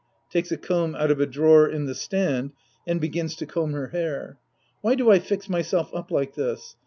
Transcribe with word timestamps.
{Takes 0.31 0.51
a 0.51 0.57
comb 0.57 0.95
out 0.95 1.11
of 1.11 1.19
a 1.19 1.27
drawer 1.27 1.69
in 1.69 1.85
the 1.85 1.93
stand 1.93 2.53
and 2.87 2.99
begins 2.99 3.35
to 3.35 3.45
comb 3.45 3.73
her 3.73 3.89
hair.) 3.89 4.39
Why 4.81 4.95
do 4.95 5.11
I 5.11 5.19
fix 5.19 5.47
myself 5.47 5.93
up 5.93 6.09
like 6.09 6.33
this 6.33 6.75